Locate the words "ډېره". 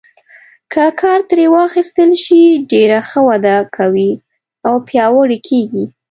2.71-2.99